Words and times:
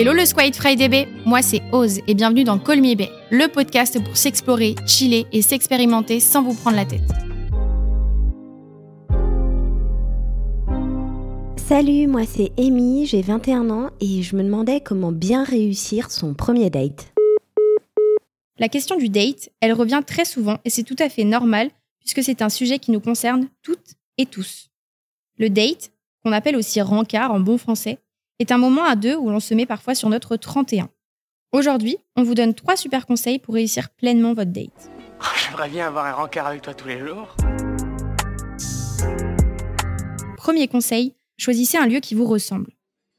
Hello 0.00 0.12
le 0.12 0.24
Squid 0.24 0.54
Friday 0.54 0.88
Bay, 0.88 1.08
moi 1.26 1.42
c'est 1.42 1.60
Oz 1.72 1.98
et 2.06 2.14
bienvenue 2.14 2.44
dans 2.44 2.54
Me 2.54 2.94
Bay, 2.94 3.10
le 3.32 3.48
podcast 3.48 4.00
pour 4.00 4.16
s'explorer, 4.16 4.76
chiller 4.86 5.26
et 5.32 5.42
s'expérimenter 5.42 6.20
sans 6.20 6.40
vous 6.40 6.54
prendre 6.54 6.76
la 6.76 6.84
tête. 6.84 7.00
Salut, 11.56 12.06
moi 12.06 12.22
c'est 12.26 12.52
Amy, 12.56 13.06
j'ai 13.06 13.22
21 13.22 13.70
ans 13.70 13.90
et 14.00 14.22
je 14.22 14.36
me 14.36 14.44
demandais 14.44 14.80
comment 14.80 15.10
bien 15.10 15.42
réussir 15.42 16.12
son 16.12 16.32
premier 16.32 16.70
date. 16.70 17.12
La 18.60 18.68
question 18.68 18.96
du 18.96 19.08
date, 19.08 19.50
elle 19.60 19.72
revient 19.72 20.02
très 20.06 20.24
souvent 20.24 20.58
et 20.64 20.70
c'est 20.70 20.84
tout 20.84 20.94
à 21.00 21.08
fait 21.08 21.24
normal 21.24 21.70
puisque 21.98 22.22
c'est 22.22 22.40
un 22.40 22.50
sujet 22.50 22.78
qui 22.78 22.92
nous 22.92 23.00
concerne 23.00 23.48
toutes 23.62 23.96
et 24.16 24.26
tous. 24.26 24.70
Le 25.38 25.50
date, 25.50 25.90
qu'on 26.22 26.30
appelle 26.30 26.54
aussi 26.54 26.80
rencard 26.80 27.32
en 27.32 27.40
bon 27.40 27.58
français, 27.58 27.98
est 28.38 28.52
un 28.52 28.58
moment 28.58 28.84
à 28.84 28.94
deux 28.94 29.16
où 29.16 29.30
l'on 29.30 29.40
se 29.40 29.52
met 29.54 29.66
parfois 29.66 29.94
sur 29.94 30.08
notre 30.08 30.36
31. 30.36 30.88
Aujourd'hui, 31.52 31.96
on 32.14 32.22
vous 32.22 32.34
donne 32.34 32.54
trois 32.54 32.76
super 32.76 33.06
conseils 33.06 33.38
pour 33.38 33.54
réussir 33.54 33.90
pleinement 33.90 34.32
votre 34.32 34.52
date. 34.52 34.90
Oh, 35.20 35.24
J'aimerais 35.44 35.68
bien 35.68 35.88
avoir 35.88 36.06
un 36.06 36.12
rencard 36.12 36.46
avec 36.46 36.62
toi 36.62 36.74
tous 36.74 36.86
les 36.86 37.00
jours. 37.00 37.34
Premier 40.36 40.68
conseil, 40.68 41.14
choisissez 41.36 41.78
un 41.78 41.86
lieu 41.86 41.98
qui 41.98 42.14
vous 42.14 42.26
ressemble. 42.26 42.70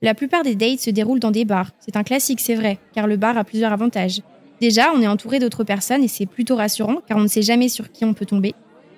La 0.00 0.14
plupart 0.14 0.44
des 0.44 0.54
dates 0.54 0.80
se 0.80 0.90
déroulent 0.90 1.20
dans 1.20 1.30
des 1.30 1.44
bars. 1.44 1.70
C'est 1.78 1.96
un 1.96 2.04
classique, 2.04 2.40
c'est 2.40 2.54
vrai, 2.54 2.78
car 2.94 3.06
le 3.06 3.16
bar 3.16 3.36
a 3.36 3.44
plusieurs 3.44 3.72
avantages. 3.72 4.22
Déjà, 4.60 4.92
on 4.94 5.02
est 5.02 5.06
entouré 5.06 5.40
d'autres 5.40 5.64
personnes 5.64 6.02
et 6.02 6.08
c'est 6.08 6.26
plutôt 6.26 6.56
rassurant 6.56 7.02
car 7.06 7.18
on 7.18 7.22
ne 7.22 7.28
sait 7.28 7.42
jamais 7.42 7.68
sur 7.68 7.92
qui 7.92 8.04
on 8.04 8.14
peut 8.14 8.26
tomber. 8.26 8.54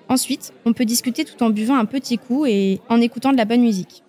Ensuite, 0.07 0.53
on 0.65 0.73
peut 0.73 0.85
discuter 0.85 1.25
tout 1.25 1.43
en 1.43 1.49
buvant 1.49 1.75
un 1.75 1.85
petit 1.85 2.17
coup 2.17 2.45
et 2.45 2.79
en 2.87 3.01
écoutant 3.01 3.31
de 3.33 3.37
la 3.37 3.45
bonne 3.45 3.61
musique. 3.61 4.03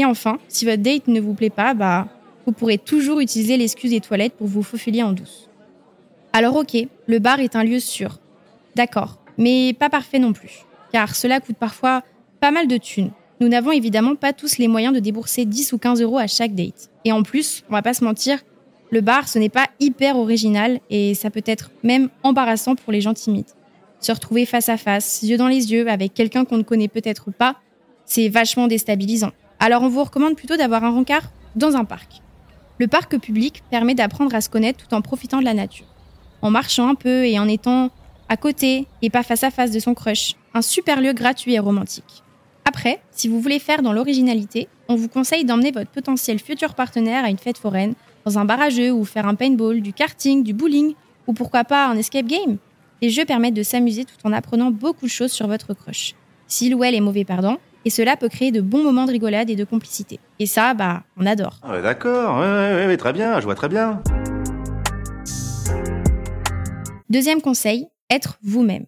Et 0.00 0.04
enfin, 0.06 0.38
si 0.48 0.64
votre 0.64 0.80
date 0.80 1.08
ne 1.08 1.20
vous 1.20 1.34
plaît 1.34 1.50
pas, 1.50 1.74
bah, 1.74 2.08
vous 2.46 2.52
pourrez 2.52 2.78
toujours 2.78 3.20
utiliser 3.20 3.58
l'excuse 3.58 3.90
des 3.90 4.00
toilettes 4.00 4.32
pour 4.32 4.46
vous 4.46 4.62
faufiler 4.62 5.02
en 5.02 5.12
douce. 5.12 5.50
Alors 6.32 6.56
ok, 6.56 6.74
le 7.06 7.18
bar 7.18 7.40
est 7.40 7.54
un 7.54 7.64
lieu 7.64 7.80
sûr. 7.80 8.18
D'accord, 8.76 9.18
mais 9.36 9.74
pas 9.74 9.90
parfait 9.90 10.18
non 10.18 10.32
plus. 10.32 10.64
Car 10.90 11.14
cela 11.14 11.38
coûte 11.38 11.58
parfois 11.58 12.02
pas 12.40 12.50
mal 12.50 12.66
de 12.66 12.78
thunes. 12.78 13.10
Nous 13.40 13.48
n'avons 13.48 13.72
évidemment 13.72 14.14
pas 14.14 14.32
tous 14.32 14.56
les 14.56 14.68
moyens 14.68 14.94
de 14.94 15.00
débourser 15.00 15.44
10 15.44 15.74
ou 15.74 15.78
15 15.78 16.00
euros 16.00 16.16
à 16.16 16.26
chaque 16.26 16.54
date. 16.54 16.88
Et 17.04 17.12
en 17.12 17.22
plus, 17.22 17.62
on 17.68 17.72
va 17.72 17.82
pas 17.82 17.92
se 17.92 18.02
mentir, 18.02 18.38
le 18.90 19.02
bar, 19.02 19.28
ce 19.28 19.38
n'est 19.38 19.50
pas 19.50 19.68
hyper 19.80 20.16
original 20.16 20.80
et 20.88 21.12
ça 21.12 21.28
peut 21.28 21.44
être 21.44 21.72
même 21.82 22.08
embarrassant 22.22 22.74
pour 22.74 22.90
les 22.90 23.02
gens 23.02 23.12
timides. 23.12 23.50
Se 24.00 24.12
retrouver 24.12 24.46
face 24.46 24.70
à 24.70 24.78
face, 24.78 25.20
yeux 25.20 25.36
dans 25.36 25.48
les 25.48 25.72
yeux, 25.72 25.90
avec 25.90 26.14
quelqu'un 26.14 26.46
qu'on 26.46 26.56
ne 26.56 26.62
connaît 26.62 26.88
peut-être 26.88 27.30
pas, 27.30 27.56
c'est 28.06 28.30
vachement 28.30 28.66
déstabilisant. 28.66 29.32
Alors 29.62 29.82
on 29.82 29.88
vous 29.88 30.02
recommande 30.02 30.36
plutôt 30.36 30.56
d'avoir 30.56 30.84
un 30.84 30.90
rencard 30.90 31.30
dans 31.54 31.76
un 31.76 31.84
parc. 31.84 32.22
Le 32.78 32.88
parc 32.88 33.18
public 33.18 33.62
permet 33.70 33.94
d'apprendre 33.94 34.34
à 34.34 34.40
se 34.40 34.48
connaître 34.48 34.86
tout 34.86 34.94
en 34.94 35.02
profitant 35.02 35.38
de 35.38 35.44
la 35.44 35.52
nature. 35.52 35.84
En 36.40 36.50
marchant 36.50 36.88
un 36.88 36.94
peu 36.94 37.26
et 37.26 37.38
en 37.38 37.46
étant 37.46 37.90
à 38.30 38.38
côté 38.38 38.86
et 39.02 39.10
pas 39.10 39.22
face 39.22 39.44
à 39.44 39.50
face 39.50 39.70
de 39.70 39.78
son 39.78 39.92
crush. 39.92 40.34
Un 40.54 40.62
super 40.62 41.02
lieu 41.02 41.12
gratuit 41.12 41.52
et 41.52 41.58
romantique. 41.58 42.22
Après, 42.64 43.02
si 43.10 43.28
vous 43.28 43.38
voulez 43.38 43.58
faire 43.58 43.82
dans 43.82 43.92
l'originalité, 43.92 44.68
on 44.88 44.94
vous 44.94 45.08
conseille 45.08 45.44
d'emmener 45.44 45.72
votre 45.72 45.90
potentiel 45.90 46.38
futur 46.38 46.74
partenaire 46.74 47.24
à 47.24 47.28
une 47.28 47.36
fête 47.36 47.58
foraine, 47.58 47.94
dans 48.24 48.38
un 48.38 48.46
bar 48.46 48.62
à 48.62 48.70
jeux 48.70 48.92
ou 48.92 49.04
faire 49.04 49.26
un 49.26 49.34
paintball, 49.34 49.82
du 49.82 49.92
karting, 49.92 50.42
du 50.42 50.54
bowling 50.54 50.94
ou 51.26 51.34
pourquoi 51.34 51.64
pas 51.64 51.86
un 51.86 51.98
escape 51.98 52.26
game. 52.26 52.56
Les 53.02 53.10
jeux 53.10 53.26
permettent 53.26 53.54
de 53.54 53.62
s'amuser 53.62 54.06
tout 54.06 54.16
en 54.24 54.32
apprenant 54.32 54.70
beaucoup 54.70 55.04
de 55.04 55.10
choses 55.10 55.32
sur 55.32 55.48
votre 55.48 55.74
crush. 55.74 56.14
S'il 56.46 56.74
ou 56.74 56.82
elle 56.82 56.94
est 56.94 57.00
mauvais 57.00 57.24
perdant, 57.24 57.58
et 57.84 57.90
cela 57.90 58.16
peut 58.16 58.28
créer 58.28 58.52
de 58.52 58.60
bons 58.60 58.82
moments 58.82 59.06
de 59.06 59.12
rigolade 59.12 59.50
et 59.50 59.56
de 59.56 59.64
complicité. 59.64 60.20
Et 60.38 60.46
ça, 60.46 60.74
bah, 60.74 61.02
on 61.16 61.26
adore. 61.26 61.58
Ah 61.62 61.72
ouais, 61.72 61.82
D'accord, 61.82 62.38
ouais, 62.38 62.46
ouais, 62.46 62.86
ouais, 62.86 62.96
très 62.96 63.12
bien, 63.12 63.40
je 63.40 63.44
vois 63.44 63.54
très 63.54 63.68
bien. 63.68 64.02
Deuxième 67.08 67.40
conseil, 67.40 67.88
être 68.10 68.38
vous-même. 68.42 68.86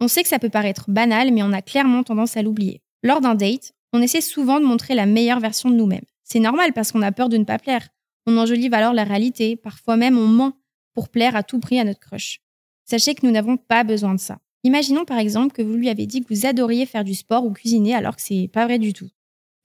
On 0.00 0.08
sait 0.08 0.22
que 0.22 0.28
ça 0.28 0.38
peut 0.38 0.48
paraître 0.48 0.86
banal, 0.88 1.32
mais 1.32 1.42
on 1.42 1.52
a 1.52 1.62
clairement 1.62 2.02
tendance 2.02 2.36
à 2.36 2.42
l'oublier. 2.42 2.82
Lors 3.02 3.20
d'un 3.20 3.34
date, 3.34 3.72
on 3.92 4.02
essaie 4.02 4.20
souvent 4.20 4.60
de 4.60 4.64
montrer 4.64 4.94
la 4.94 5.06
meilleure 5.06 5.40
version 5.40 5.70
de 5.70 5.74
nous-mêmes. 5.76 6.04
C'est 6.24 6.40
normal 6.40 6.72
parce 6.72 6.92
qu'on 6.92 7.02
a 7.02 7.12
peur 7.12 7.28
de 7.28 7.36
ne 7.36 7.44
pas 7.44 7.58
plaire. 7.58 7.88
On 8.26 8.36
enjolive 8.38 8.74
alors 8.74 8.92
la 8.92 9.04
réalité, 9.04 9.56
parfois 9.56 9.96
même 9.96 10.16
on 10.16 10.26
ment 10.26 10.52
pour 10.94 11.08
plaire 11.08 11.36
à 11.36 11.42
tout 11.42 11.58
prix 11.60 11.80
à 11.80 11.84
notre 11.84 12.00
crush. 12.00 12.40
Sachez 12.84 13.14
que 13.14 13.24
nous 13.26 13.32
n'avons 13.32 13.56
pas 13.56 13.84
besoin 13.84 14.14
de 14.14 14.20
ça. 14.20 14.38
Imaginons 14.64 15.04
par 15.04 15.18
exemple 15.18 15.54
que 15.54 15.62
vous 15.62 15.74
lui 15.74 15.88
avez 15.88 16.06
dit 16.06 16.22
que 16.22 16.32
vous 16.32 16.46
adoriez 16.46 16.86
faire 16.86 17.04
du 17.04 17.14
sport 17.14 17.44
ou 17.44 17.50
cuisiner 17.50 17.94
alors 17.94 18.16
que 18.16 18.22
c'est 18.22 18.48
pas 18.52 18.66
vrai 18.66 18.78
du 18.78 18.92
tout. 18.92 19.08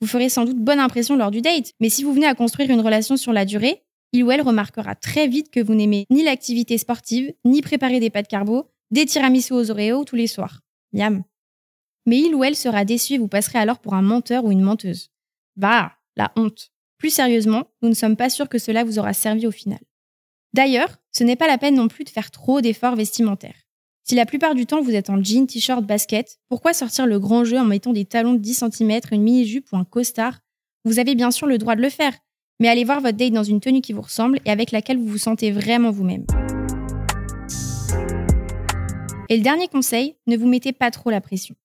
Vous 0.01 0.07
ferez 0.07 0.29
sans 0.29 0.45
doute 0.45 0.57
bonne 0.57 0.79
impression 0.79 1.15
lors 1.15 1.31
du 1.31 1.41
date, 1.41 1.71
mais 1.79 1.89
si 1.89 2.03
vous 2.03 2.13
venez 2.13 2.27
à 2.27 2.35
construire 2.35 2.69
une 2.69 2.81
relation 2.81 3.17
sur 3.17 3.33
la 3.33 3.45
durée, 3.45 3.81
il 4.11 4.23
ou 4.23 4.31
elle 4.31 4.41
remarquera 4.41 4.95
très 4.95 5.27
vite 5.27 5.49
que 5.49 5.59
vous 5.59 5.75
n'aimez 5.75 6.05
ni 6.09 6.23
l'activité 6.23 6.77
sportive, 6.77 7.33
ni 7.43 7.61
préparer 7.61 7.99
des 7.99 8.09
pâtes 8.09 8.27
carbo, 8.27 8.69
des 8.91 9.05
tiramisu 9.05 9.53
aux 9.53 9.71
Oreos 9.71 10.05
tous 10.05 10.15
les 10.15 10.27
soirs. 10.27 10.61
Miam. 10.93 11.23
Mais 12.05 12.19
il 12.19 12.35
ou 12.35 12.43
elle 12.43 12.55
sera 12.55 12.85
déçu 12.85 13.13
et 13.13 13.17
vous 13.17 13.27
passerez 13.27 13.59
alors 13.59 13.79
pour 13.79 13.93
un 13.93 14.01
menteur 14.01 14.45
ou 14.45 14.51
une 14.51 14.61
menteuse. 14.61 15.09
Bah, 15.55 15.93
la 16.15 16.31
honte. 16.35 16.71
Plus 16.97 17.09
sérieusement, 17.09 17.65
nous 17.81 17.89
ne 17.89 17.93
sommes 17.93 18.15
pas 18.15 18.29
sûrs 18.29 18.47
que 18.47 18.57
cela 18.57 18.83
vous 18.83 18.99
aura 18.99 19.13
servi 19.13 19.47
au 19.47 19.51
final. 19.51 19.79
D'ailleurs, 20.53 20.95
ce 21.11 21.23
n'est 21.23 21.35
pas 21.35 21.47
la 21.47 21.57
peine 21.57 21.75
non 21.75 21.89
plus 21.89 22.05
de 22.05 22.09
faire 22.09 22.31
trop 22.31 22.61
d'efforts 22.61 22.95
vestimentaires. 22.95 23.64
Si 24.07 24.13
la 24.13 24.27
plupart 24.27 24.53
du 24.53 24.67
temps 24.67 24.83
vous 24.83 24.93
êtes 24.93 25.09
en 25.09 25.23
jean, 25.23 25.47
t-shirt, 25.47 25.83
basket, 25.83 26.37
pourquoi 26.47 26.73
sortir 26.73 27.07
le 27.07 27.17
grand 27.17 27.43
jeu 27.43 27.57
en 27.57 27.65
mettant 27.65 27.91
des 27.91 28.05
talons 28.05 28.33
de 28.33 28.37
10 28.37 28.65
cm, 28.69 28.99
une 29.11 29.23
mini-jupe 29.23 29.65
ou 29.73 29.77
un 29.77 29.83
costard? 29.83 30.41
Vous 30.83 30.99
avez 30.99 31.15
bien 31.15 31.31
sûr 31.31 31.47
le 31.47 31.57
droit 31.57 31.75
de 31.75 31.81
le 31.81 31.89
faire, 31.89 32.13
mais 32.59 32.67
allez 32.67 32.83
voir 32.83 33.01
votre 33.01 33.17
date 33.17 33.33
dans 33.33 33.41
une 33.41 33.61
tenue 33.61 33.81
qui 33.81 33.93
vous 33.93 34.03
ressemble 34.03 34.39
et 34.45 34.51
avec 34.51 34.69
laquelle 34.69 34.99
vous 34.99 35.07
vous 35.07 35.17
sentez 35.17 35.49
vraiment 35.49 35.89
vous-même. 35.89 36.23
Et 39.29 39.37
le 39.37 39.41
dernier 39.41 39.67
conseil, 39.69 40.17
ne 40.27 40.37
vous 40.37 40.47
mettez 40.47 40.71
pas 40.71 40.91
trop 40.91 41.09
la 41.09 41.19
pression. 41.19 41.55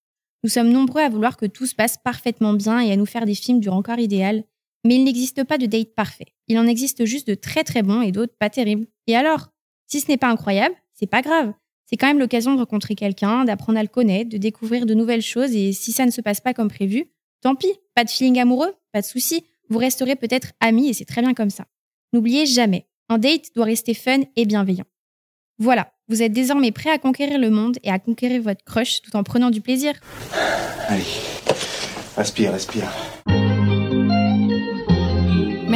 Nous 0.43 0.49
sommes 0.49 0.71
nombreux 0.71 1.03
à 1.03 1.11
vouloir 1.11 1.37
que 1.37 1.45
tout 1.45 1.67
se 1.67 1.75
passe 1.75 1.99
parfaitement 2.03 2.55
bien 2.55 2.81
et 2.81 2.91
à 2.91 2.97
nous 2.97 3.05
faire 3.05 3.27
des 3.27 3.35
films 3.35 3.61
du 3.61 3.69
rencard 3.69 3.99
idéal, 3.99 4.45
mais 4.87 4.95
il 4.95 5.05
n'existe 5.05 5.45
pas 5.45 5.59
de 5.59 5.67
date 5.67 5.95
parfait. 5.95 6.33
Il 6.49 6.59
en 6.59 6.67
existe 6.67 7.05
juste 7.05 7.29
de 7.29 7.35
très 7.35 7.65
très 7.65 7.83
bons 7.83 8.01
et 8.01 8.13
d'autres 8.13 8.37
pas 8.39 8.49
terribles. 8.49 8.87
Et 9.07 9.15
alors? 9.15 9.49
Si 9.87 10.01
ce 10.01 10.09
n'est 10.09 10.17
pas 10.17 10.31
incroyable, 10.31 10.75
c'est 10.95 11.11
pas 11.11 11.21
grave 11.21 11.53
c'est 11.91 11.97
quand 11.97 12.07
même 12.07 12.21
l'occasion 12.21 12.55
de 12.55 12.61
rencontrer 12.61 12.95
quelqu'un, 12.95 13.45
d'apprendre 13.45 13.79
à 13.79 13.83
le 13.83 13.89
connaître, 13.89 14.31
de 14.31 14.37
découvrir 14.37 14.87
de 14.87 14.95
nouvelles 14.95 15.23
choses 15.23 15.57
et 15.57 15.73
si 15.73 15.91
ça 15.91 16.07
ne 16.07 16.13
se 16.13 16.21
passe 16.21 16.41
pas 16.41 16.55
comme 16.55 16.69
prévu, 16.69 17.11
tant 17.43 17.57
pis, 17.57 17.73
pas 17.97 18.05
de 18.05 18.11
feeling 18.11 18.39
amoureux, 18.39 18.73
pas 18.93 19.01
de 19.01 19.07
souci, 19.07 19.45
vous 19.69 19.79
resterez 19.79 20.15
peut-être 20.15 20.53
amis 20.61 20.89
et 20.89 20.93
c'est 20.93 21.05
très 21.05 21.21
bien 21.21 21.35
comme 21.35 21.51
ça. 21.51 21.67
N'oubliez 22.13 22.47
jamais, 22.47 22.87
un 23.09 23.19
date 23.19 23.51
doit 23.57 23.65
rester 23.65 23.95
fun 23.95 24.21
et 24.37 24.47
bienveillant. 24.47 24.85
Voilà, 25.59 25.93
vous 26.09 26.23
êtes 26.23 26.33
désormais 26.33 26.71
prêt 26.71 26.91
à 26.91 26.99
conquérir 26.99 27.41
le 27.41 27.51
monde 27.51 27.79
et 27.83 27.91
à 27.91 27.99
conquérir 27.99 28.41
votre 28.41 28.65
crush 28.65 29.03
tout 29.03 29.17
en 29.17 29.25
prenant 29.25 29.51
du 29.51 29.61
plaisir. 29.61 29.95
Allez, 30.87 31.03
respire, 32.17 32.53
respire. 32.53 33.20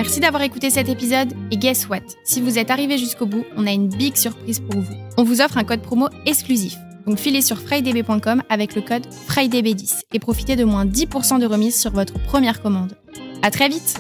Merci 0.05 0.21
d'avoir 0.21 0.43
écouté 0.43 0.69
cet 0.69 0.91
épisode 0.91 1.33
et 1.51 1.57
guess 1.57 1.89
what? 1.89 2.03
Si 2.25 2.43
vous 2.43 2.59
êtes 2.59 2.71
arrivé 2.71 2.99
jusqu'au 2.99 3.25
bout, 3.25 3.43
on 3.57 3.67
a 3.67 3.73
une 3.73 3.89
big 3.89 4.17
surprise 4.17 4.61
pour 4.61 4.79
vous. 4.79 4.95
On 5.17 5.25
vous 5.25 5.41
offre 5.41 5.57
un 5.57 5.65
code 5.65 5.81
promo 5.81 6.11
exclusif. 6.27 6.77
Donc 7.07 7.17
filez 7.17 7.41
sur 7.41 7.59
frydb.com 7.59 8.43
avec 8.51 8.75
le 8.75 8.83
code 8.83 9.07
FRIDAYB10 9.07 10.03
et 10.13 10.19
profitez 10.19 10.57
de 10.57 10.65
moins 10.65 10.85
10% 10.85 11.41
de 11.41 11.47
remise 11.47 11.81
sur 11.81 11.91
votre 11.91 12.23
première 12.25 12.61
commande. 12.61 12.93
À 13.41 13.51
très 13.51 13.71
vite 13.71 13.99